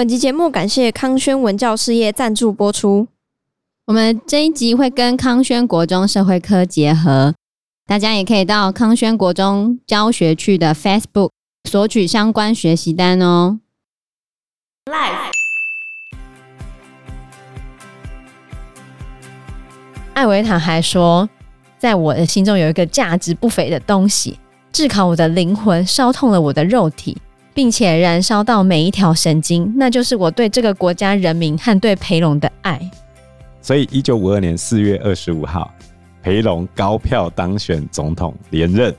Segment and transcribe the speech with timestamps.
[0.00, 3.06] 本集节目感谢康轩文教事业赞助播出。
[3.86, 7.34] 我们这一集会跟康轩国中社会科结合，
[7.86, 11.28] 大家也可以到康轩国中教学区的 Facebook
[11.68, 13.60] 索取相关学习单哦。
[20.14, 21.28] 艾维塔还说，
[21.78, 24.38] 在我的心中有一个价值不菲的东西，
[24.72, 27.18] 炙烤我的灵魂，烧痛了我的肉体，
[27.52, 32.80] 并且燃烧到每一条神经，那就是我对这个国家人民和对培龙的爱。
[33.60, 35.70] 所以，一九五二年四月二十五号，
[36.22, 38.94] 培龙高票当选总统连任。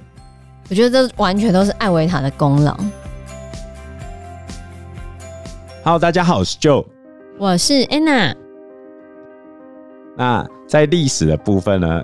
[0.70, 2.78] 我觉得这完全都是艾维塔的功劳。
[5.84, 6.86] Hello，大家好，我是 Joe，
[7.40, 8.36] 我是 Anna。
[10.16, 12.04] 那在历史的部分呢，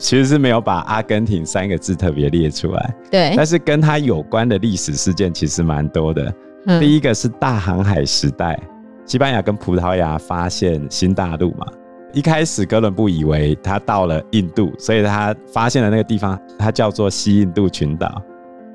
[0.00, 2.94] 其实是没有把阿根廷三个字特别列出来。
[3.10, 6.34] 对，但是跟它有关的历史事件其实蛮多的。
[6.66, 6.80] 嗯。
[6.80, 8.58] 第一个是大航海时代，
[9.04, 11.66] 西班牙跟葡萄牙发现新大陆嘛。
[12.14, 18.20] 一开始哥伦布以为他到了印度，所以他发现了那个地方，它叫做西印度群岛。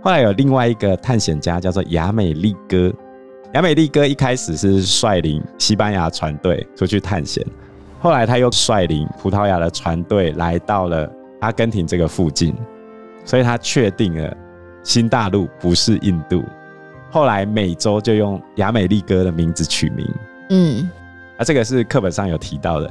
[0.02, 2.94] 后来有另外一个探险家叫做亚美利哥，
[3.56, 7.44] 亚美利哥一开始是率领西班牙船队出去探险，
[8.06, 11.12] 后来他又率领葡萄牙的船队来到了
[11.42, 12.54] 阿根廷这个附近，
[13.26, 14.32] 所以他确定了
[14.84, 16.44] 新大陆不是印度。
[17.10, 20.08] 后来美洲就用亚美利哥的名字取名。
[20.52, 20.88] 嗯，
[21.40, 22.88] 啊，这个是课本上有提到的。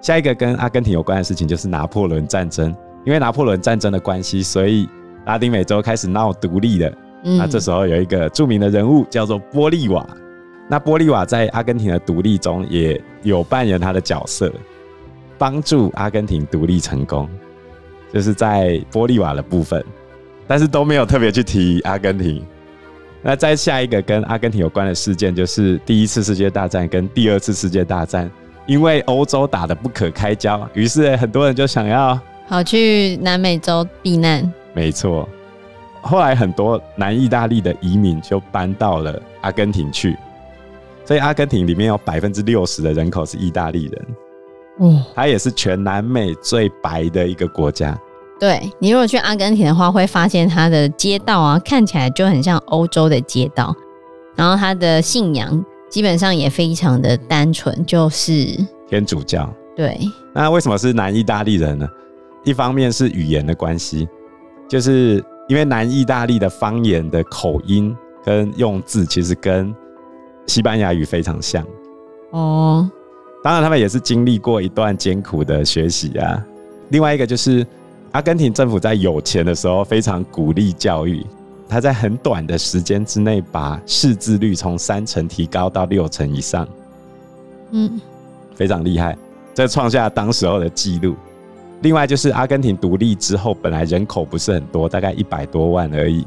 [0.00, 4.88] 下一个跟阿根廷有关的事情就是拿破仑战争，因为拿破仑战争的关系，所以
[5.24, 6.92] 拉丁美洲开始闹独立了。
[7.22, 10.04] 那、嗯、这时候有一个著名的人物叫做玻利瓦，
[10.68, 14.52] 那玻利瓦在阿根廷的独立中也有扮演他的角色，
[15.38, 17.28] 帮助阿根廷独立成功，
[18.12, 19.84] 就是在玻利瓦的部分，
[20.46, 22.44] 但是都没有特别去提阿根廷。
[23.22, 28.30] 那再下一个跟阿根廷有关的事件就是第一次世界大战跟第二次世界大战。
[28.66, 34.52] 因为欧洲打得不可开交，于是很多人就想要跑去南美洲避难。
[34.74, 35.26] 没错，
[36.02, 40.14] 后来很多南意大利的移民就搬到了阿根廷去，
[41.08, 44.06] 所以阿根廷里面有百分之六十的人口是意大利人。
[44.80, 47.98] 哦，它也是全南美最白的一个国家。
[48.38, 53.74] 对，你如果去阿根廷的话，会发现它的街道啊，看起来就很像欧洲的街道，
[54.36, 55.64] 然后它的信仰。
[55.88, 58.46] 基本上也非常的单纯，就是
[58.86, 59.50] 天主教。
[59.74, 59.98] 对，
[60.34, 61.88] 那为什么是南意大利人呢？
[62.44, 64.06] 一方面是语言的关系，
[64.68, 69.74] 就是因为南意大利的方言的口音跟用字其实跟
[70.48, 71.64] 西班牙语非常像。
[72.32, 72.90] 哦，
[73.44, 76.44] 当然他们也是经历过一段艰苦的学习啊。
[76.88, 77.64] 另外一个就是
[78.10, 81.24] 阿根廷政府在有钱的时候非常鼓励教育。
[81.70, 86.66] 他在很短的时间之内，把识字率从三成提高到六成以上，
[87.72, 88.00] 嗯，
[88.54, 89.14] 非常厉害，
[89.52, 91.14] 这创下当时候的记录。
[91.82, 96.26] 另外就是阿根廷独立之后，本来人口不是很多，大概一百多万而已，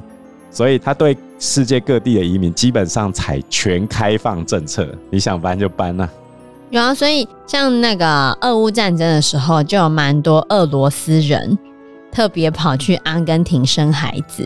[0.51, 6.07] 所以他对世界各地的移民基本上采全开放政策，你想搬就搬呐。
[6.69, 11.57] 有啊，所以像那个俄乌战争的时候，就有蛮多俄罗斯人
[12.12, 14.44] 特别跑去阿根廷生孩子。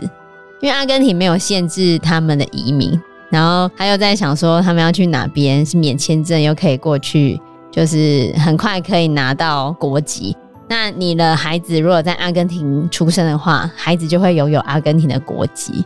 [0.62, 7.38] 因为阿根廷没有限制他们的移民，然后他又在想说他们要去哪边是免签证又可以过去，
[7.70, 10.34] 就是很快可以拿到国籍。
[10.68, 15.84] 那你的孩子如果在阿根廷出生的话，孩子就会拥有阿根廷的国籍，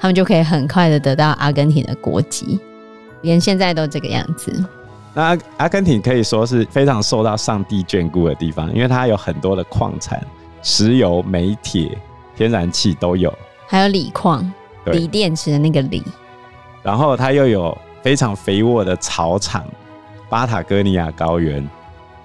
[0.00, 2.58] 他们就可以很快的得到阿根廷的国籍，
[3.20, 4.64] 连现在都这个样子。
[5.12, 10.24] 那阿阿根廷可以说是非常受到上帝眷顾的地方，因为它有很多的矿产、
[10.62, 11.98] 石油、煤、铁、
[12.34, 13.32] 天然气都有。
[13.66, 14.50] 还有锂矿，
[14.86, 16.02] 锂电池的那个锂，
[16.82, 19.64] 然后它又有非常肥沃的草场，
[20.30, 21.68] 巴塔哥尼亚高原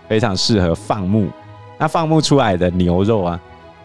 [0.08, 1.28] 非常适合放牧。
[1.78, 3.40] 那放牧出来的牛肉啊，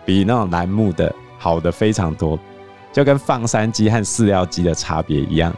[0.05, 2.39] 比那种栏目的好的非常多，
[2.93, 5.55] 就跟放山鸡和饲料鸡的差别一样。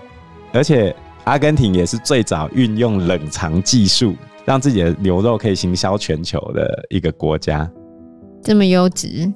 [0.52, 0.94] 而且
[1.24, 4.14] 阿根廷也是最早运用冷藏技术，
[4.44, 7.68] 让自己的牛肉可以行销全球的一个国家。
[8.42, 9.32] 这么优质。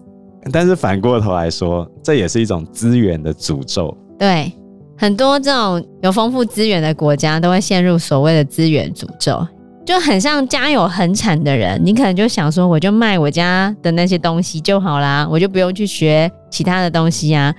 [0.52, 3.96] 但是反过头来说，这也是一种资源的诅咒。
[4.18, 4.52] 对，
[4.96, 9.44] 很多这种有丰富资源的国家都会陷入所谓的资源诅咒，
[9.84, 17.52] 就很像家有恒产的人，你可能就想说，我就卖我家的那些东西就好啦，我就不用去学其他的东西啊。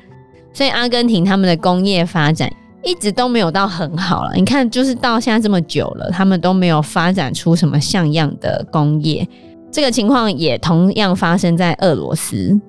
[0.58, 2.52] 所以阿根廷他们的工业发展
[2.84, 4.32] 一直都没有到很好了。
[4.34, 9.28] 你看，就是到现在这么久了，他们都没有发展出什么像样的工业。
[9.72, 12.60] 这个情况也同样发生在俄罗斯。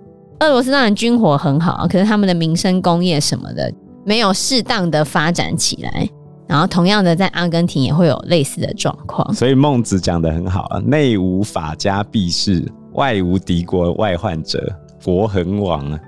[0.40, 3.72] 俄罗斯当然军火很好，可是他们的民生工业什么的
[4.04, 6.06] 没有适当的发展起来，
[6.46, 9.32] 然后同样的，在阿根廷也会有类似的状况。
[9.32, 14.70] 所以孟子讲得很好啊，内无法家必士，外无敌国外患者，
[15.02, 15.98] 国恒亡啊。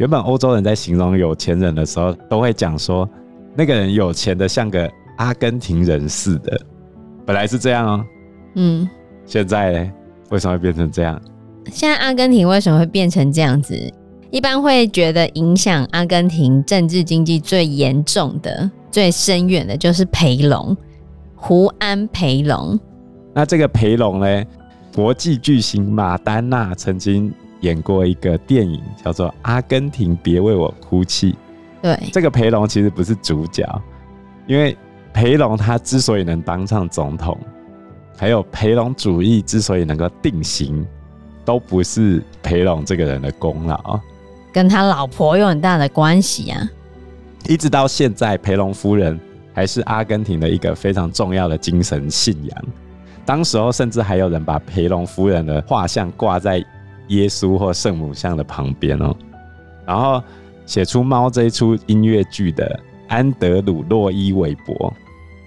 [0.00, 3.06] 原本欧洲人在形容有钱人的时候，都会讲说
[3.54, 6.58] 那个人有钱的像个阿根廷人似的。
[7.26, 8.04] 本来是这样哦，
[8.54, 8.88] 嗯，
[9.26, 9.92] 现在呢，
[10.30, 11.20] 为什么会变成这样？
[11.70, 13.78] 现在阿根廷为什么会变成这样子？
[14.30, 18.70] 一般会觉得影响阿根廷政治经济最严重的。
[18.90, 20.74] 最深远的就是培龙，
[21.36, 22.80] 胡安培龙。
[23.34, 24.44] 那这个培龙呢？
[24.94, 31.32] 国际巨星马丹娜曾经演过一个电影，叫做《阿根廷别为我哭泣》。
[31.82, 33.64] 对，这个培龙其实不是主角，
[34.46, 34.76] 因为
[35.12, 37.38] 培龙他之所以能当上总统，
[38.16, 40.86] 还有培龙主义之所以能够定型，
[41.44, 43.98] 都不是培龙这个人的功劳，
[44.52, 46.68] 跟他老婆有很大的关系啊。
[47.48, 49.18] 一直到现在，培龙夫人
[49.54, 52.64] 还是阿根廷的一个非常重要的精神信仰。
[53.24, 56.62] 当时候甚至还有人把培龙夫人的画像挂在
[57.10, 59.14] 耶稣或圣母像的旁边哦。
[59.86, 60.22] 然后
[60.66, 62.78] 写出《猫》这一出音乐剧的
[63.08, 64.92] 安德鲁·洛伊韦伯，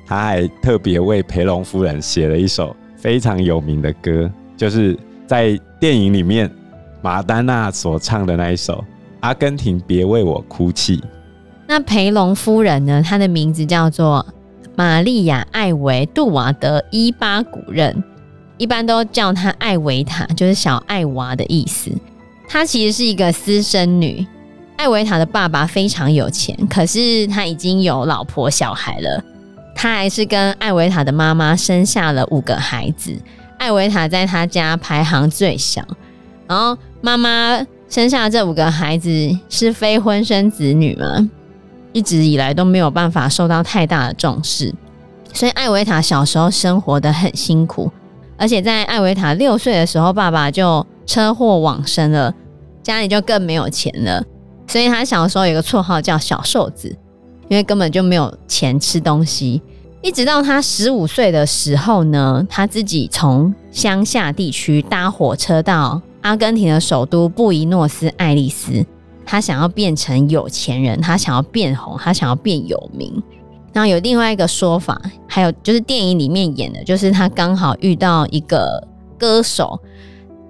[0.05, 6.49] 他还特别为培龙夫人写了一首非常有名的歌，就是在电影里面
[7.01, 8.75] 马丹娜所唱的那一首
[9.21, 10.97] 《阿根廷别为我哭泣》。
[11.65, 13.01] 那培龙夫人呢？
[13.01, 14.25] 她的名字叫做
[14.75, 18.03] 玛丽亚·艾维杜瓦德·伊巴古任，
[18.57, 21.91] 一般都叫她艾维塔，就是小艾娃的意思。
[22.47, 24.25] 她其实是一个私生女。
[24.75, 29.23] 艾维塔的爸爸非常有钱，可是他已经有老婆小孩了。
[29.75, 33.15] 他还是跟艾维塔的妈妈生下了五个孩子。
[33.57, 35.85] 艾维塔在他家排行最小，
[36.47, 39.09] 然后妈妈生下这五个孩子
[39.47, 41.29] 是非婚生子女嘛？
[41.93, 44.73] 一直以来都没有办法受到太大的重视，
[45.31, 47.89] 所以艾维塔小时候生活的很辛苦，
[48.37, 52.33] 而且在艾维塔六岁的时候，爸爸就车祸往生了，
[52.81, 54.23] 家里就更没有钱了，
[54.67, 56.89] 所以他小时候有个绰号叫小瘦子，
[57.47, 59.61] 因为根本就没有钱吃东西。
[60.01, 68.85] 一直到他十五岁的时候呢，他自己从乡下地区搭火车到阿根廷的首都布宜诺斯艾利斯。
[69.25, 73.23] 他想要变成有钱人，他想要变红，他想要变有名。
[73.73, 78.87] 然后有另外一个说法，还有就是电影里面演的，就是他刚好遇到一个
[79.17, 79.79] 歌手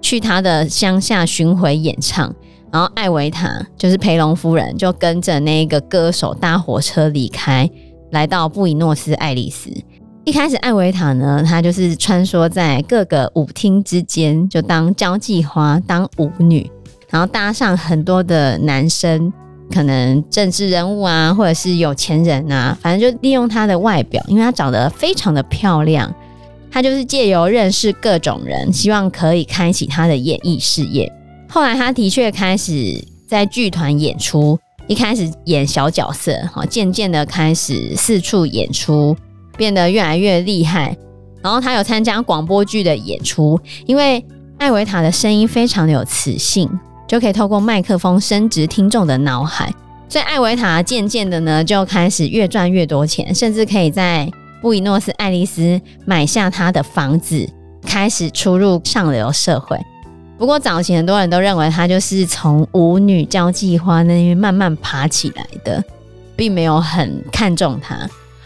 [0.02, 2.32] 去他的乡下巡回演唱，
[2.70, 7.68] 然后艾维塔就是培龙夫人就跟着那个歌手搭火车离开，
[8.10, 9.70] 来到布宜诺斯艾利斯。
[10.24, 16.70] 一开始艾维塔呢，他就是穿梭在各个舞厅之间，就当交际花，当舞女。
[17.10, 19.32] 然后搭上很多的男生，
[19.72, 26.14] 可能政治人物啊，或者是有钱人啊，反正就利用她的外表，因为她长得非常的漂亮，
[26.70, 31.10] 她就是借由认识各种人，希望可以开启她的演艺事业。
[31.48, 39.16] 后来她的确开始在剧团演出，一开始演小角色，好，渐渐的开始四处演出，
[39.56, 40.96] 变得越来越厉害。
[41.42, 44.24] 然后她有参加广播剧的演出，因为
[44.58, 46.68] 艾维塔的声音非常的有磁性。
[47.06, 49.72] 就可以透过麦克风深植听众的脑海，
[50.08, 54.30] 所以艾维塔渐渐的呢就开始越赚越多钱，甚至可以在
[54.62, 57.48] 布宜诺斯艾利斯买下他的房子，
[57.82, 59.78] 开始出入上流社会。
[60.36, 65.82] 不过早期很多人都认为他就是从舞女交际花那边慢慢爬起来的，
[66.34, 67.96] 并没有很看重他。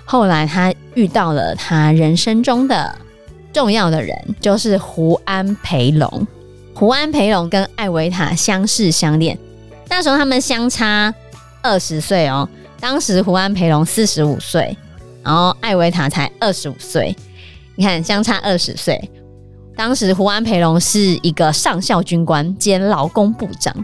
[0.05, 2.95] 后来他遇到了他人生中的
[3.53, 6.27] 重要的人，就是胡安培龙。
[6.79, 9.37] 胡安培龙跟艾维塔相识相恋，
[9.91, 11.13] 那时候他们相差
[11.61, 12.49] 二十岁哦。
[12.79, 14.79] 当时胡安培龙四十五岁，
[15.25, 17.17] 然后艾维塔才二十五岁。
[17.75, 19.11] 你看，相差二十岁。
[19.77, 23.75] 当时胡安培龙是一个上校军官兼劳工部长，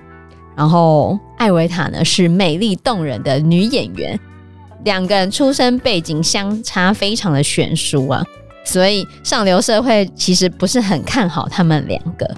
[0.56, 4.16] 然后艾维塔呢是美丽动人的女演员。
[4.84, 8.24] 两个人出身背景相差非常的悬殊啊，
[8.64, 12.36] 所以上流社会其实不是很看好他们两个。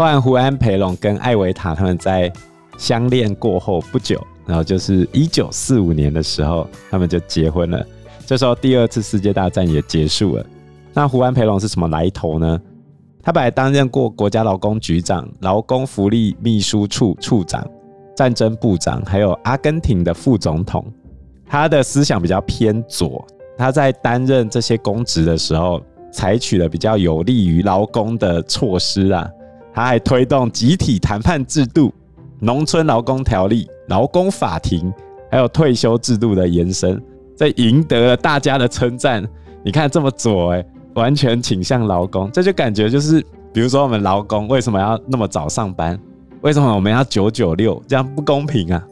[0.00, 2.32] 后来胡安培龙跟艾维塔他们在
[2.78, 7.84] 相恋过后不久，然后就是一九四五年的时候，他们就结婚了。
[8.24, 10.46] 这时候第二次世界大战也结束了。
[10.94, 12.58] 那胡安培龙是什么来头呢？
[13.22, 17.62] 他本来担任过国家劳工局长、劳工福利秘书处处长、
[18.16, 20.82] 战争部长，还有阿根廷的副总统。
[21.44, 23.22] 他的思想比较偏左，
[23.58, 25.78] 他在担任这些公职的时候，
[26.10, 29.30] 采取了比较有利于劳工的措施啊。
[29.72, 31.92] 他还推动集体谈判制度、
[32.40, 34.92] 农村劳工条例、劳工法庭，
[35.30, 37.00] 还有退休制度的延伸，
[37.36, 39.26] 这赢得了大家的称赞。
[39.64, 45.98] 你看这么左哎，完全倾向劳工，这就感觉就是，比如说我们劳工为什么要那么早上班？
[46.40, 47.82] 为什么我们要九九六？
[47.86, 48.82] 这样不公平啊！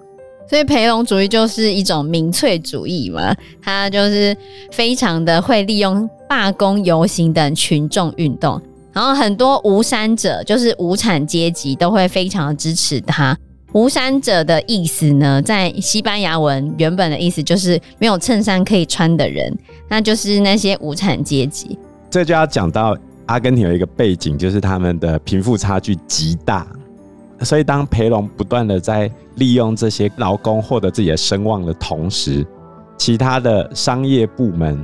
[0.48, 4.36] 所以培龙主义就是一种民粹主义嘛，他就是
[4.70, 8.60] 非常的会利用罢工、游行等群众运动，
[8.92, 13.36] 然后很多无产者，就是无产阶级，都会非常的支持他。
[13.72, 19.54] 无产者的意思呢，在西班牙文原本的意思就是没有衬衫可以穿的人，
[19.88, 21.78] 那就是那些无产阶级。
[22.10, 26.66] 这就要讲到阿根廷有一个背景，就是他们的贫富差距极大，
[27.42, 32.44] 所以当培龙不断的在利用这些劳工获得自己的声望的同时，
[32.96, 34.82] 其他的商业部门，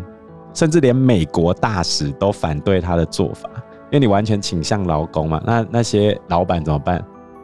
[0.52, 3.48] 甚至连美国大使都反对他的做法，
[3.94, 7.00] 因为你完全倾向劳工嘛，那那些老板怎么办？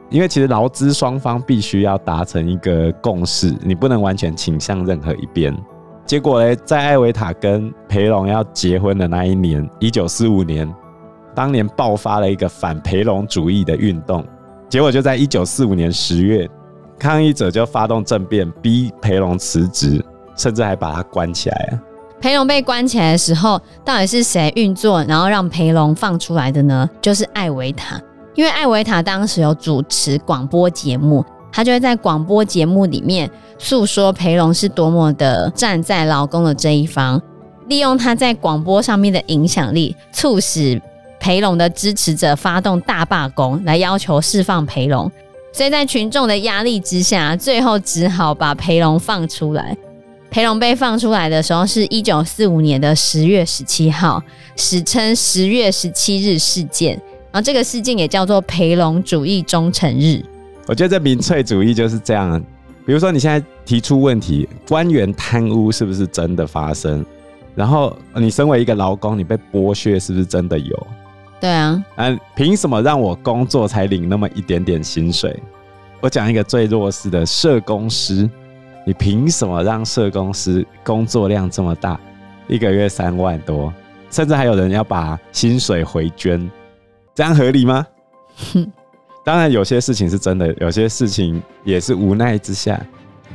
[0.09, 5.57] 因为其实劳资双方必须要达成一个共识，你不能完全倾向任何一边。
[6.05, 10.69] 结果呢，在艾维塔跟培龙要结婚的那一年，一九四五年，
[11.37, 14.27] 当年爆发了一个反培龙主义的运动。
[14.69, 16.51] 结果就在一九四五年十月，
[16.99, 20.05] 抗议者就发动政变，逼培龙辞职，
[20.37, 21.81] 甚至还把他关起来。
[22.21, 26.89] 培龙被关起来的时候，到底是谁运作，然后让培龙放出来的呢？
[27.01, 28.01] 就是艾维塔。
[28.35, 37.21] 因为艾维塔当时有主持广播节目，他就会在广播节目里面诉说培龙是多么的站在劳工的这一方，
[37.69, 40.81] 利用他在广播上面的影响力，促使
[41.19, 45.11] 培龙的支持者发动大罢工，来要求释放培龙。
[45.53, 49.77] 所以在群众的压力之下，最后只好把培龙放出来。
[50.31, 54.23] 培龙被放出来的时候是一九四五年的十月十七号，
[54.55, 56.93] 史称十月十七日事件。
[57.33, 60.25] 然后这个事件也叫做培龙主义忠诚日。
[60.67, 62.41] 我觉得这民粹主义就是这样。
[62.87, 67.05] 比如说你现在提出问题，官员贪污是不是真的发生？
[67.57, 70.87] 然后你身为一个劳工，你被剥削是不是真的有？
[71.41, 71.85] 对啊。
[71.97, 75.37] 啊，凭什么让我工作才领那么一点点薪水？
[76.01, 78.29] 我讲一个最弱势的社工师，
[78.91, 81.97] 你凭什么让社工师工作量这么大，
[82.49, 83.73] 一个月三万多，
[84.11, 86.51] 甚至还有人要把薪水回捐？
[87.15, 87.87] 这样合理吗？
[89.25, 92.85] 当然，有些事情是真的，有些事情也是无奈之下。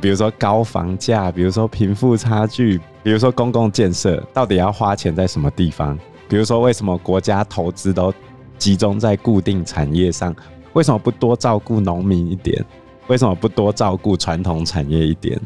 [0.01, 5.97] 比如说高房价，比如说贫富差距，比如说公共建设到底要花钱在什么地方？
[6.27, 8.13] 比如说为什么国家投资都
[8.57, 10.35] 集中在固定产业上？
[10.73, 12.61] 为什么不多照顾农民一点？
[13.07, 15.39] 为什么不多照顾传统产业一点？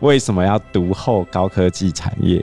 [0.00, 2.42] 为什么要独厚高科技产业？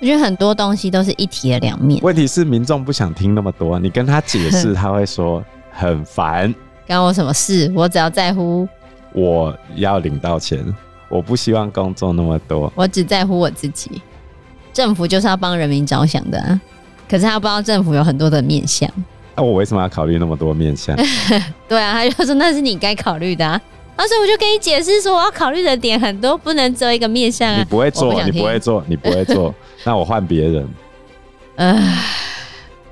[0.00, 2.00] 我觉得很多东西都是一体的两面。
[2.02, 6.54] 问题是民众不想听那么多，你跟他解释，他会说 很烦。
[6.86, 7.70] 干我什么事？
[7.74, 8.66] 我只要在乎
[9.12, 10.64] 我要领到钱，
[11.08, 12.72] 我不希望工作那么多。
[12.74, 14.00] 我只在乎我自己。
[14.72, 16.60] 政府就是要帮人民着想的啊，
[17.08, 18.88] 可是他不知道政府有很多的面向。
[19.34, 20.96] 那我为什么要考虑那么多面向？
[21.68, 23.60] 对啊，他就说那是你该考虑的啊。
[23.98, 27.58] 当时我就跟你解释说，我要考虑的点很多，不能只有一个面向啊。
[27.58, 29.52] 你不会做，你不会做，你不会做，
[29.82, 30.68] 那我换别人。
[31.56, 32.04] 唉，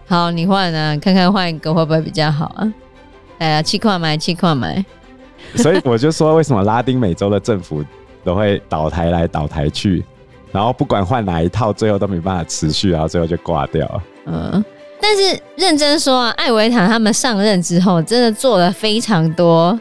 [0.08, 2.74] 好，你换啊，看看换一个会不会比较好啊？
[3.38, 4.84] 哎呀，气矿买，气矿买。
[5.54, 7.84] 所以我就说，为什么拉丁美洲的政府
[8.24, 10.04] 都会倒台来倒台去，
[10.50, 14.02] 然后不管换哪一套，最后都没办法持续，然后最后就挂掉了。
[14.26, 14.64] 嗯，
[15.00, 19.78] 但是认真说啊，艾维塔他们上任之后，真的做了非常多。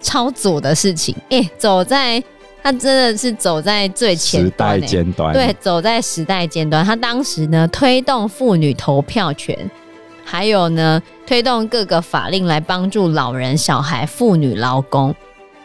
[0.00, 2.22] 超左的事情，哎、欸，走在
[2.62, 6.84] 他真的是走在最前时代尖端，对，走在时代尖端。
[6.84, 9.56] 他当时呢，推动妇女投票权，
[10.24, 15.14] 还有呢，推动各个法令来帮助老人、小孩、妇女、劳工。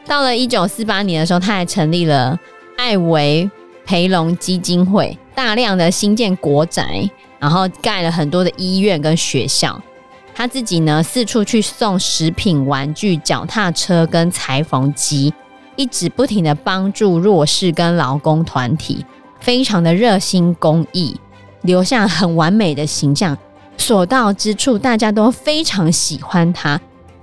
[0.06, 2.38] 到了一九四八年的时候，他还成立了
[2.78, 3.50] 艾维
[3.86, 7.10] 培龙基金会，大量的新建国宅，
[7.40, 9.82] 然后盖了很多的医院跟学校。
[10.36, 15.32] 他自己呢，四处去送食品、玩具、脚踏车跟裁缝机，
[15.76, 19.06] 一直不停的帮助弱势跟劳工团体，
[19.40, 21.16] 非常的热心公益，
[21.62, 23.38] 留下很完美的形象。
[23.78, 26.82] 所到之处，大家都非常喜欢他。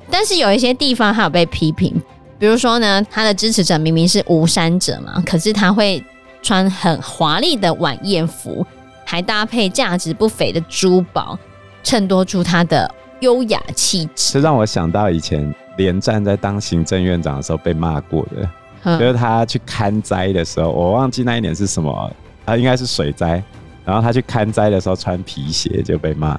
[0.09, 2.00] 但是有一些地方他有被批评，
[2.38, 6.02] 比如说呢，他的支持者明明是无产者嘛，可是他会
[6.43, 8.64] 穿很华丽的晚宴服，
[9.05, 11.38] 还搭配价值不菲的珠宝，
[11.83, 12.88] 衬托出他的。
[13.20, 18.50] 优雅气质，这让我想到以前连战在当行政院长的时候被骂过的，
[18.84, 22.10] 嗯、就是他去看灾的时候，我忘记那一年是什么，
[22.44, 23.42] 他应该是水灾，
[23.84, 26.38] 然后他去看灾的时候穿皮鞋就被骂。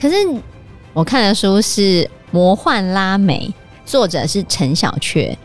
[0.00, 0.14] 可是
[0.92, 1.80] 我看的书是
[2.30, 3.52] 《魔幻拉美》，
[3.90, 5.36] 作者是陈小雀，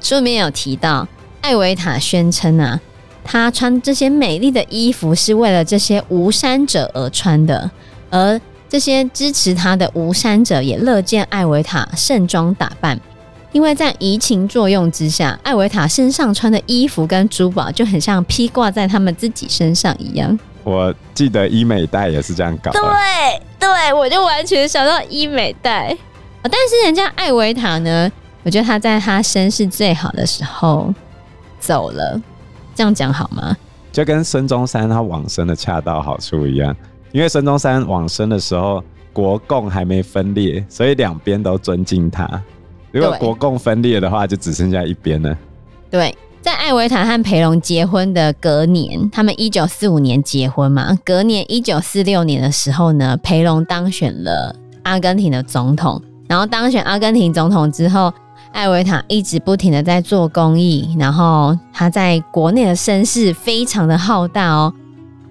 [0.00, 1.06] 书里面有提到
[1.40, 2.80] 艾维塔宣称啊，
[3.22, 7.70] 他穿这些美丽的衣服是为了这些无山者而穿的，
[8.10, 8.40] 而
[8.70, 12.96] 这些支持他的无山者也乐见艾维塔盛装打扮，
[13.50, 20.38] 因为在移情作用之下，艾维塔身上穿的衣服跟珠宝就很像披挂在他们自己身上一样。
[20.62, 22.78] 我记得医美代也是这样搞的。
[22.78, 25.96] 对对，我就完全想到医美代。
[26.42, 28.08] 但是人家艾维塔呢，
[28.44, 30.94] 我觉得他在他身世最好的时候
[31.58, 32.22] 走了。
[32.72, 33.56] 这样讲好吗？
[33.90, 36.76] 就跟孙中山他往生的恰到好处一样，
[37.12, 42.28] 因为孙中山往生的时候，国共还没分裂，所以两边都尊敬他。
[42.92, 45.36] 如果国共分裂的话，就只剩下一边了。
[45.90, 58.12] 对，在艾维塔和培隆结婚的隔年，他们一九四五年结婚嘛，隔年一九四六年的时候呢，培隆当选了阿根廷的总统，然后当选阿根廷总统之后。
[58.52, 64.74] 艾维塔一直不停的在做公益，然后他在国内的声势非常的浩大哦。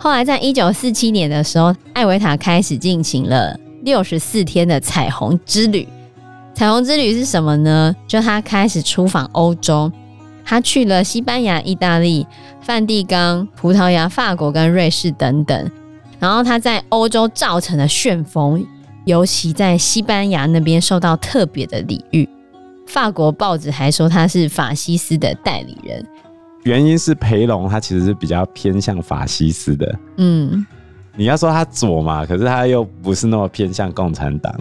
[0.02, 5.86] 后来在一九四七年的时候，艾维塔开始进行了六十四天的彩虹之旅。
[6.56, 7.94] 彩虹之旅是什么呢？
[8.08, 9.92] 就他开始出访欧洲，
[10.46, 12.26] 他去了西班牙、意大利、
[12.62, 15.70] 梵蒂冈、葡萄牙、法国跟瑞士等等。
[16.18, 18.66] 然后他在欧洲造成了旋风，
[19.06, 22.28] 尤其在西班牙那边受到特别的礼遇。
[22.88, 26.06] 法国报纸还说他是法西斯的代理人，
[26.70, 30.00] 原因是培龙他其实是比较偏向法西斯的。
[30.18, 30.64] 嗯，
[31.16, 34.54] 你要说他左嘛，可是他又不是那么偏向共产党。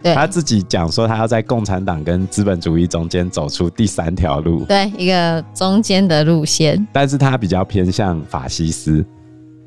[0.00, 6.86] 对，他自己讲说他要在共产党跟资本主义中间走出第三条路，对，一个中间的路线。
[6.92, 9.04] 但是他比较偏向法西斯，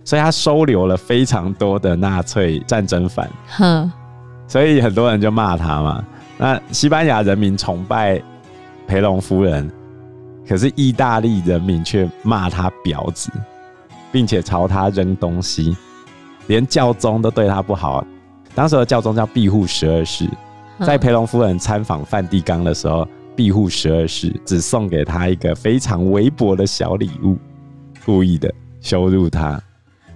[0.05, 3.29] 所以他收留了非常多的纳粹战争犯。
[3.49, 3.91] 哼，
[4.47, 6.01] 所以很多人就骂他嘛。
[6.37, 8.21] 那西班牙人民崇拜
[8.87, 9.69] 培隆夫人，
[10.49, 13.31] 可是意大利人民却骂他婊子，
[14.11, 15.77] 并且朝他扔东西，
[16.47, 18.03] 连教宗都对他不好。
[18.55, 20.27] 当时的教宗叫庇护十二世，
[20.83, 27.37] 在培隆夫人参访梵蒂冈的时候，庇护十二世只送给他一个非常微薄的小礼物，
[28.03, 29.61] 故意的羞辱他。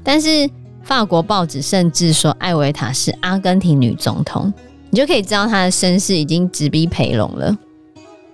[0.01, 0.49] 但是
[0.81, 4.51] 法国报纸甚至说艾维塔是阿根廷女总统。
[4.89, 7.55] 你就可以知道她的身世已经直逼培隆了。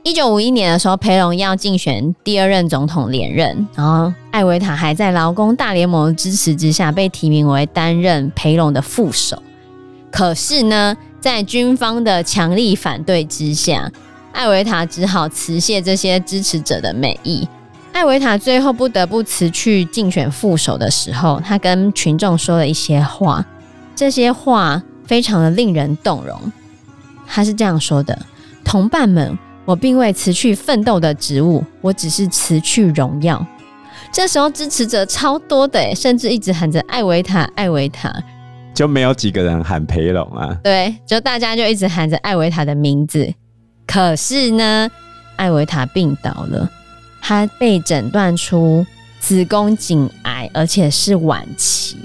[0.04, 9.42] 一九五一年的时候，裴隆要竞选第二任总统连任，然后艾维塔还在劳工大联盟的支持之下被提名为担任裴隆的副手。
[10.12, 13.92] 可是呢，在军方的强力反对之下，
[14.32, 17.48] 艾维塔只好辞谢这些支持者的美意。
[17.92, 23.46] 艾维塔最后不得不辞去竞选副手的时候，他跟群众说了一些话，
[23.96, 24.82] 这些话。
[25.06, 26.40] 非常的令人动容，
[27.26, 28.16] 他是这样说的
[28.64, 29.36] ：“同伴们，
[29.70, 33.46] 我并未辞去奋斗的职务，我只是辞去荣耀。”
[34.12, 38.12] 这时候支持者超多的，甚至一直喊着“艾维塔，艾维塔”，
[38.74, 40.58] 就没有几个人喊裴龙啊。
[40.64, 43.32] 对，就大家就一直喊着艾维塔的名字。
[43.86, 44.90] 可是呢，
[45.36, 46.68] 艾维塔病倒了，
[47.22, 48.84] 他被诊断出
[49.20, 51.96] 子宫颈癌，而且是晚期，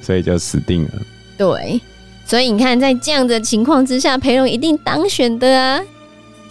[0.00, 0.90] 所以就死定了。
[1.36, 1.80] 对。
[2.26, 5.80] 所以你看，在这样的情况之下，裴龙一定当选的啊！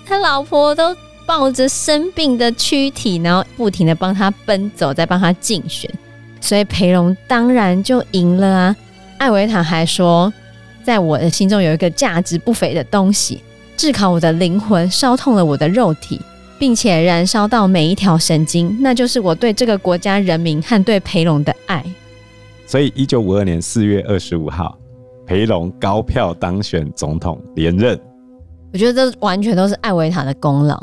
[0.07, 5.91] 他老婆都抱着生病的躯体，然后不停的帮他奔走，在帮他竞选，
[6.39, 8.75] 所以裴隆当然就赢了啊！
[9.17, 10.31] 艾维塔还说，
[10.83, 13.41] 在我的心中有一个价值不菲的东西，
[13.75, 16.21] 炙烤我的灵魂，烧痛了我的肉体，
[16.57, 21.83] 并且燃烧到每一条神经，那就是我对这个国家人民和对裴隆的爱。
[22.65, 24.77] 所以，一九五二年四月二十五号。
[25.25, 27.99] 裴隆高票当选总统连任，
[28.71, 30.77] 我觉得这完全都是艾维塔的功劳。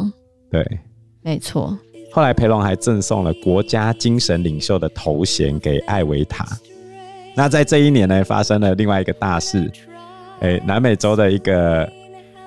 [0.51, 0.65] 对，
[1.23, 1.77] 没错。
[2.13, 6.47] 后来培隆还赠送了国家精神领袖的头衔给艾维塔。
[7.35, 9.71] 那在这一年呢，发生了另外一个大事。
[10.41, 11.91] 哎，南美洲的一个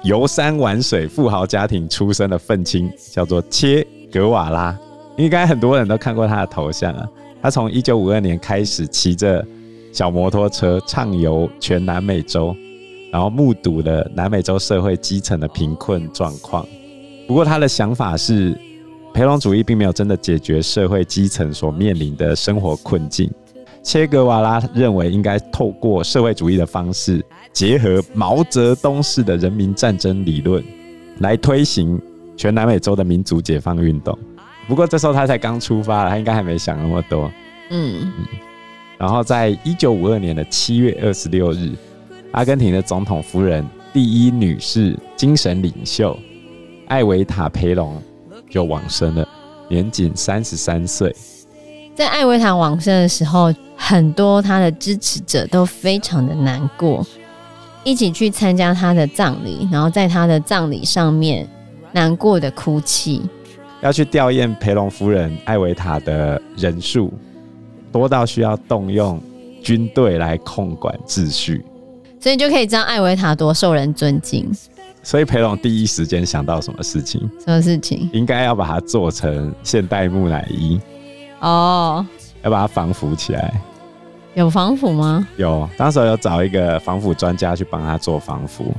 [0.04, 4.78] 游山玩水富豪家庭出身的愤青，叫做切格瓦拉。
[5.18, 7.08] 应该很多人都看过他的头像啊。
[7.42, 9.46] 他从一九五二年开始骑着。
[9.94, 12.56] 小摩托车畅游全南美洲，
[13.12, 16.66] 然后目睹了南美洲社会基层的贫困状况。
[17.28, 18.58] 不过他的想法是，
[19.14, 23.30] 裴隆主义并没有真的解决社会基层所面临的生活困境。
[23.84, 30.64] 切格瓦拉认为，应该透过社会主义的方式，结合毛泽东式的人民战争理论，
[31.20, 32.00] 来推行
[32.36, 34.18] 全南美洲的民族解放运动。
[34.68, 37.32] 不过这时候他才刚出发，他应该还没想那么多。
[37.70, 38.02] 嗯。
[38.02, 38.26] 嗯
[38.98, 41.70] 然后，在一九五二年的七月二十六日，
[42.32, 46.18] 阿根廷的总统夫人、第一女士、精神领袖
[46.88, 48.02] 艾维塔·培隆
[48.50, 49.28] 就往生了，
[49.70, 51.16] 年仅三十三岁。
[51.96, 57.06] 在艾维塔往生的时候，很多他的支持者都非常的难过，
[57.84, 61.48] 一起去参加他的葬礼，然后在他的葬礼上面
[61.92, 63.24] 难过的哭泣。
[63.82, 67.14] 要去吊唁培龙夫人艾维塔的人数
[67.92, 69.22] 多到需要动用
[69.64, 71.64] 军队来控管秩序，
[72.20, 74.52] 所以你就可以知道艾维塔多受人尊敬。
[75.04, 77.22] 所以培龙第一时间想到什么事情？
[77.40, 78.10] 什么事情？
[78.12, 80.80] 应该要把它做成现代木乃伊
[81.40, 82.06] 哦，
[82.44, 83.62] 要把它防腐起来。
[84.34, 85.28] 有防腐吗？
[85.38, 88.76] 有，当时有找一个防腐专家去帮他做防腐，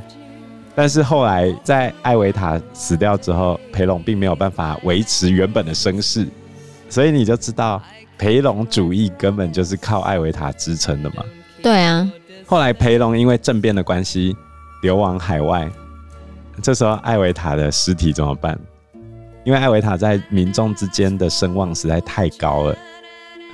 [0.74, 6.29] 但是后来在艾维塔死掉之后，培龙并没有办法维持原本的声势，
[6.88, 7.83] 所以你就知道
[8.18, 11.24] 培龙主义根本就是靠艾维塔支撑的嘛。
[11.62, 12.11] 对啊，
[12.47, 14.37] 后来培隆因为政变的关系
[14.83, 15.68] 流亡海外。
[16.62, 18.59] 这时候，艾维塔的尸体怎么办？
[19.44, 22.77] 因为艾维塔在民众之间的声望实在太高了，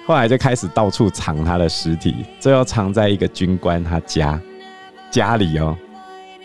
[0.07, 4.41] 后来就开始到处藏他的尸体，最后藏在一个军官他家
[5.11, 5.77] 家里哦。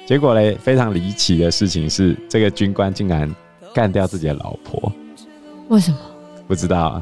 [0.06, 3.34] 结果嘞，非常离奇的事情是，这个军官竟然
[3.74, 4.92] 干掉自己的老婆。
[5.70, 5.98] 为什么？
[6.48, 7.02] 不知道啊。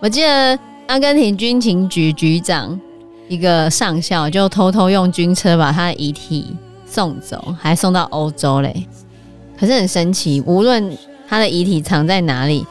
[0.00, 2.80] 我记得阿根廷军情局局长
[3.28, 6.56] 一个上校就偷偷用军车把他的遗体。
[6.88, 8.86] 送走，还送到欧洲嘞。
[9.58, 10.96] 可是很神奇，无论
[11.28, 12.64] 他的遗体藏在哪里，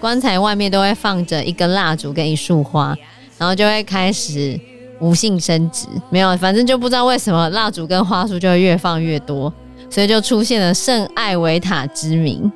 [0.00, 2.94] 棺材外面都会放着一根蜡烛跟一束花，
[3.38, 4.58] 然后就会开始
[4.98, 5.86] 无性生殖。
[6.10, 9.50] 没有，反正就不知道为什么蜡烛跟花束就会越放越多，
[9.88, 12.50] 所以就出现了圣艾维塔之名，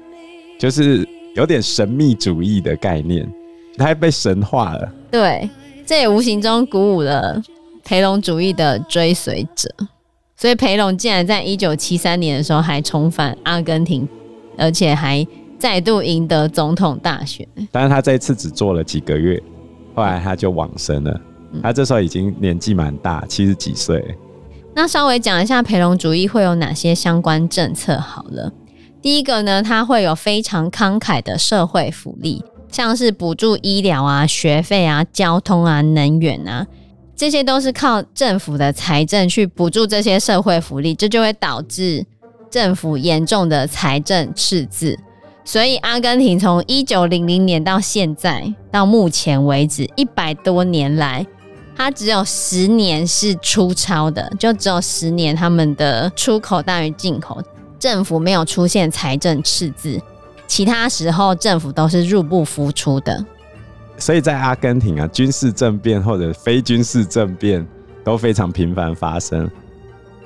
[0.58, 3.26] 就是有点神秘主义的概念，
[3.78, 4.92] 他还被神化了。
[5.12, 5.48] 对，
[5.86, 7.42] 这也无形中鼓舞了
[7.84, 9.68] 培龙主义的追随者。
[10.36, 14.06] 所以培龙竟然在一九七三年的时候还重返阿根廷，
[14.58, 15.26] 而且还
[15.58, 17.46] 再度赢得总统大选。
[17.70, 19.40] 但是他这一次只做了几个月，
[19.94, 21.20] 后来他就往生了。
[21.62, 24.04] 他这时候已经年纪蛮大，七十几岁。
[24.74, 28.52] 那稍微讲一下培龙主义会有哪些相关政策好了。
[29.00, 32.42] 第一个呢，它会有非常慷慨的社会福利，
[32.74, 36.66] 像是补助医疗啊、学费啊、交通啊、能源啊。
[37.14, 42.04] 这些都是靠政府的财政去补助这些社会福利，这就会导致
[42.50, 44.98] 政府严重的财政赤字。
[45.44, 51.24] 所以，阿根廷从一九零零年到现在到目前为止一百多年来，
[51.76, 57.40] 它只有十年是出超的，就只有十年他们的出口大于进口，
[57.78, 60.00] 政府没有出现财政赤字，
[60.46, 63.24] 其他时候政府都是入不敷出的。
[63.96, 67.66] 所以在阿根廷啊，军事政变或者非军事政变
[68.02, 69.48] 都非常频繁发生。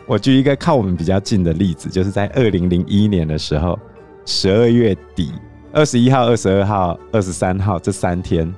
[0.06, 3.78] 我举一个靠我们比较近的例子，就是在二零零一年的时候，
[4.24, 5.32] 十二月底，
[5.70, 8.50] 二十一号、二十二号、二十三号这三天，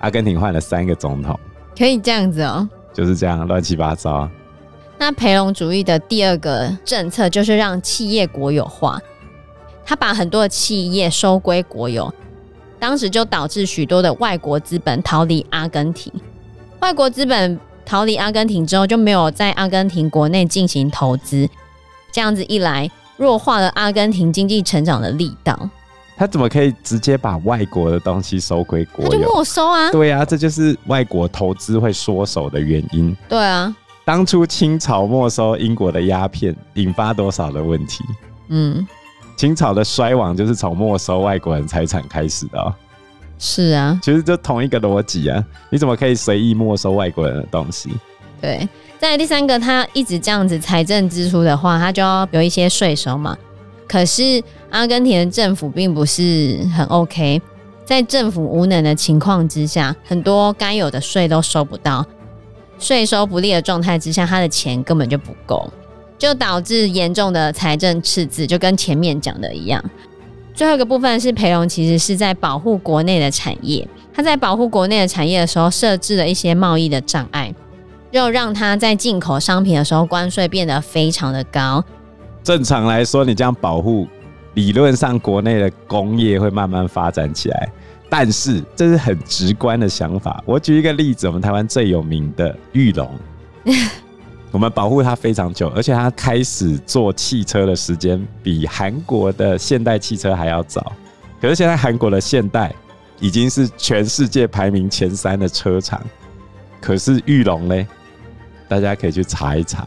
[0.00, 1.38] 阿根廷换了三个总统。
[1.76, 2.68] 可以这样子哦？
[2.92, 4.28] 就是这样，乱七八糟。
[4.98, 9.00] 那培龙主义的第二个政策就是让企业国有化，
[9.84, 12.12] 他把很多的企业收归国有。
[12.78, 16.10] 当时就导致许多的外国资本逃离阿根廷。
[16.80, 21.46] 外国资本逃离阿根廷之后，就没有在阿根廷国内进行投资。
[22.10, 25.68] 这样子一来，弱化了阿根廷经济成长的力道。
[26.16, 29.10] 他怎么可以直接把外国的东西收归国有？
[29.10, 29.90] 他就没收啊！
[29.90, 33.14] 对啊，这就是外国投资会缩手的原因。
[33.28, 33.74] 对啊，
[34.06, 38.02] 当初清朝没收英国的鸦片，引发多少的问题？
[38.48, 38.86] 嗯。
[39.40, 42.74] 清朝的衰亡就是从没收外国人财产开始的喔。
[43.38, 47.88] 是啊，其实就同一个逻辑啊，你怎么可以随意没收外国人的东西？
[48.38, 53.34] 对，再第三个，他一直这样子财政支出的话，他就要有一些税收嘛。
[53.88, 57.40] 可是阿根廷的政府并不是很 OK，
[57.86, 62.04] 在政府无能的情况之下，很多该有的税都收不到，
[62.78, 65.72] 税收不利的状态之下，他的钱根本就不够。
[66.20, 69.82] 就导致严重的财政赤字，就跟前面讲的一样。
[70.52, 73.88] 最后一个部分是培荣，其实是在保护国内的产业。
[74.12, 77.54] 他在保护国内的产业的时候，设置了一些贸易的障碍，
[78.10, 81.82] 又让他在进口商品的时候关税变得非常的高。
[82.42, 84.06] 正常来说，你这样保护，
[84.52, 87.72] 理论上国内的工业会慢慢发展起来。
[88.10, 90.42] 但是这是很直观的想法。
[90.44, 93.08] 我举一个例子，我们台湾最有名的裕隆。
[94.50, 100.92] 我们保护它非常久，而且它开始做汽车的时间比韩国的现代汽车还要早。
[101.40, 102.74] 可是现在韩国的现代
[103.20, 106.02] 已经是全世界排名前三的车厂，
[106.80, 107.86] 可是裕隆呢？
[108.68, 109.86] 大家可以去查一查，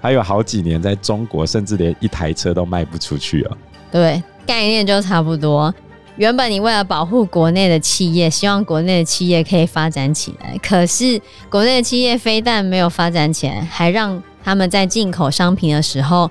[0.00, 3.56] 还有好几年在中国甚至连一台车都卖不出去哦。
[3.90, 5.74] 对，概念就差不多。
[6.18, 16.28] 原本你为了保护国内的企业，希望国内的企业可以发展起来，可是国内的企业非但没有发展起来，还让他们在进口商品的时候，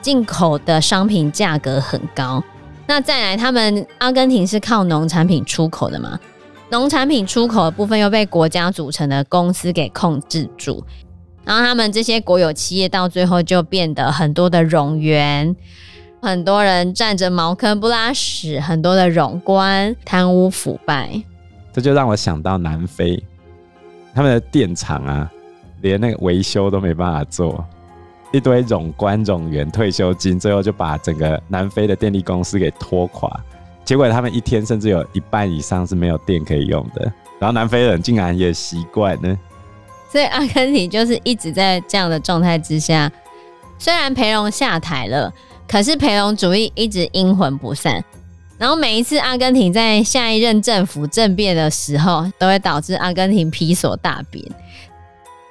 [0.00, 2.40] 进口的商品价格很高。
[2.86, 6.16] 那再来，他们阿根廷是靠农产品出口的嘛？
[6.70, 10.84] 农产品出口的部分又被国家组成的公司给控制住，
[11.44, 15.56] 然后他们这些国有企业到最后就变得很多的冗员。
[16.24, 21.22] 很多人占着茅坑不拉屎，很多的冗官贪污腐败，
[21.70, 23.22] 这就让我想到南非，
[24.14, 25.30] 他们的电厂啊，
[25.82, 27.62] 连那个维修都没办法做，
[28.32, 33.30] 一堆冗官冗员退休金，最后就把整个南非的电力公司给拖垮。
[33.84, 37.02] 结果他们一天甚至有一半以上是没有电可以用的，
[37.38, 39.38] 然后南非人竟然也习惯呢。
[40.10, 43.12] 所以阿根廷就是一直在这样的状态之下，
[43.78, 45.30] 虽然裴隆下台了。
[45.66, 48.04] 可是裴隆主义一直阴魂不散，
[48.58, 54.44] 然后每一次阿根廷在下一任政府政变的时候，都会导致阿根廷皮索大贬，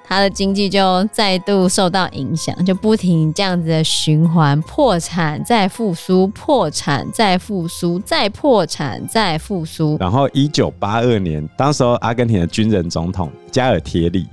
[0.06, 9.98] 他的经济就再度受到影响，就不停这样子的循环：破产再复苏，破产再复苏，再破产再复苏。
[10.00, 14.28] 然后一九八二年，当时候阿根廷的军人总统加尔铁里，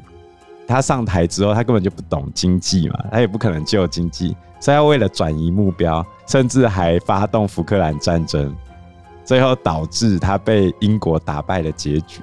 [0.69, 4.37] 他上台之后，他根本就不懂经济嘛，他也不可能救经济。
[4.61, 8.55] 所以要为了转移目标，甚至还发动福克兰战争，
[9.25, 12.21] 最后导致他被英国打败的结局。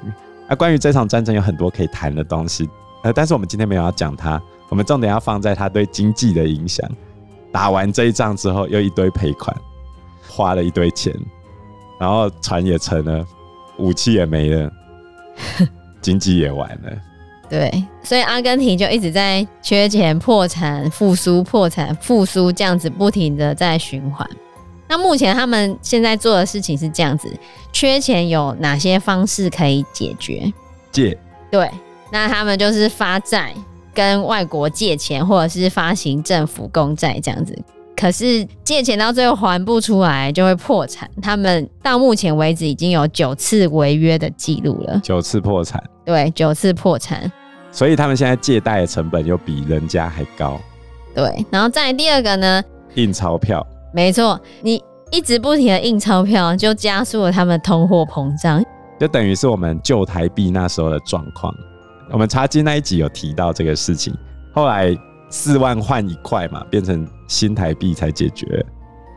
[0.48, 2.70] 那关于这场战争有很多可以谈的东西，
[3.04, 6.90] 呃，但是我们今天没有要讲它，我们重点要放在它对经济的影响。
[7.52, 9.56] 打完这一仗之后，又一堆赔款，
[10.30, 11.14] 花了一堆钱，
[12.00, 13.26] 然后船也沉了，
[13.78, 14.72] 武器也没了，
[16.02, 16.92] 经济也完了。
[17.50, 24.30] 对，所以阿根廷就一直在缺钱、破产、复苏、破产、复苏这样子不停的在循环。
[24.90, 27.32] 那目前他们现在做的事情是这样子：
[27.72, 30.52] 缺钱有哪些方式可以解决？
[30.92, 31.18] 借。
[31.50, 31.70] 对，
[32.12, 33.54] 那他们就是发债，
[33.94, 37.58] 跟外国借钱，或者是发行政府公债这样子。
[37.96, 41.10] 可是借钱到最后还不出来，就会破产。
[41.22, 45.82] 他们到目前为止已经有九次违约的记录了，九次破产。
[46.08, 47.30] 对，九次破产。
[47.70, 50.58] 所以他们现在借贷的成本又比人家还高，
[51.14, 51.46] 对。
[51.52, 52.64] 然后再第二个呢，
[52.96, 58.64] 印钞票，没错，你一直不停的印钞票，就加速了他们通货膨胀，
[58.98, 61.54] 就等于是我们旧台币那时候的状况。
[62.10, 64.16] 我们茶经那一集有提到这个事情，
[64.54, 64.98] 后来
[65.30, 68.66] 四万换一块嘛，变成新台币才解决。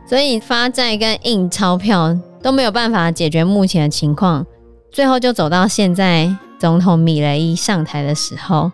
[0.09, 4.45] 所以发债跟印钞票都没有办法解决目前的情况，
[4.91, 6.29] 最后就走到现在。
[6.61, 8.71] 总统米雷伊上台的时候，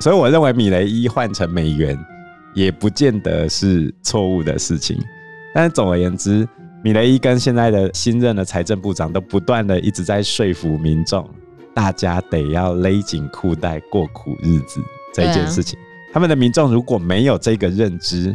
[0.00, 1.94] 所以我认为米雷伊换成美元
[2.54, 4.98] 也不见得是错误的事情。
[5.54, 6.48] 但是总而言之，
[6.82, 11.28] 米雷伊跟现在的新任的财政部长都不断的一直在说服民众，
[11.74, 14.80] 大家得要勒紧裤带过苦日子
[15.12, 15.78] 这一件事情。
[15.78, 18.34] 啊、他们的民众如果没有这个认知，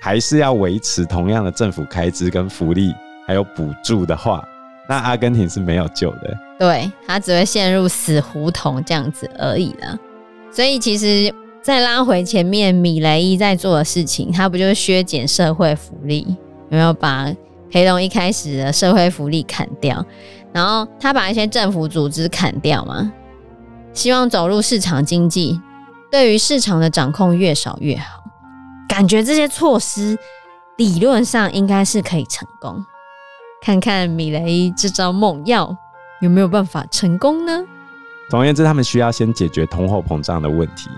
[0.00, 2.94] 还是要维持同样的政府开支跟福利
[3.26, 4.46] 还有补助的话，
[4.88, 6.36] 那阿根廷是没有救的。
[6.58, 9.98] 对，他只会陷入死胡同这样子而已了。
[10.50, 16.26] 所以其实再拉回前面，米雷伊在做的事情，他不就是削减社会福利？
[16.70, 17.32] 有没有把
[17.70, 20.04] 裴隆一开始的社会福利砍掉？
[20.52, 23.12] 然后他把一些政府组织砍掉嘛？
[23.92, 25.60] 希望走入市场经济，
[26.10, 28.22] 对于市场的掌控越少越好。
[28.88, 30.16] 感觉这些措施
[30.76, 32.84] 理论上应该是可以成功。
[33.64, 35.74] 看看米雷伊这招猛药。
[36.20, 37.64] 有没有办法成功呢？
[38.28, 40.90] 总而言之，他们需要先解决通货膨胀的问题。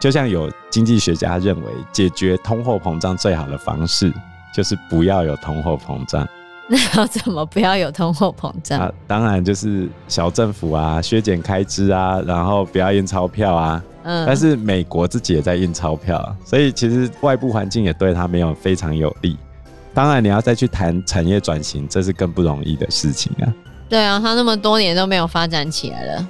[0.00, 4.12] 就像有经济学家认为，解决通货膨胀最好的方式
[4.52, 6.26] 就是不要有通货膨胀。
[6.68, 8.80] 那要怎么不要有通货膨胀？
[8.80, 13.82] 啊，当然就是小政府啊，削减开支啊，然后不要印钞票啊。
[14.02, 14.26] 嗯。
[14.26, 19.36] 但是美国自己也在印钞票，所以其实外部环境也对他没有非常有利。
[19.96, 23.48] 当然，你要再去谈产业转型，这是更不容易的事情啊。
[23.88, 26.28] 对啊，他那么多年都没有发展起来了，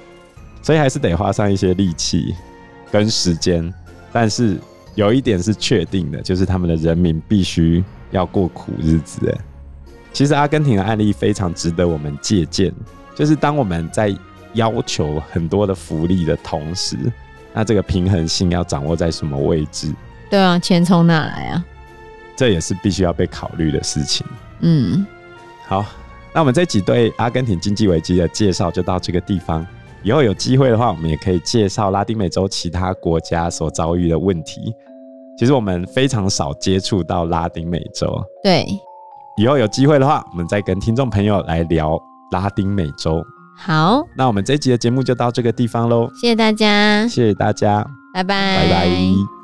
[0.61, 2.33] 所以还是得花上一些力气
[2.89, 3.73] 跟时间。
[4.13, 4.57] 但是
[4.95, 9.29] 有一点是确定的，就是他们的人民必须要过苦日子。
[9.29, 9.37] 哎，
[10.13, 12.73] 其实阿根廷的案例非常值得我们借鉴，
[13.17, 14.15] 就是当我们在
[14.53, 16.95] 要求很多的福利的同时，
[17.53, 19.93] 那这个平衡性要掌握在什么位置？
[20.29, 21.65] 对啊，钱从哪来啊？
[22.37, 24.25] 这也是必须要被考虑的事情。
[24.61, 25.05] 嗯，
[25.67, 25.83] 好。
[26.33, 29.65] 那我们这集对阿根廷经济危机的介绍就到这个地方。
[30.03, 34.71] 以后有机会的话，我们也可以介绍拉丁美洲其他国家所遭遇的问题。
[35.39, 38.23] 其实我们非常少接触到拉丁美洲。
[38.43, 38.63] 对，
[39.35, 41.99] 以后有机会的话，我们再跟听众朋友来聊
[42.31, 43.23] 拉丁美洲。
[43.57, 46.07] 好，那我们这一集的节目就到这个地方喽。
[46.21, 49.36] 谢谢大家，谢谢大家，拜拜，拜拜。